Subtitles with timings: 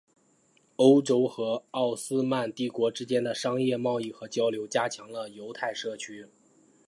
[0.77, 6.27] 欧洲和奥斯曼帝国之间的商业贸易和交流加强了犹太社区。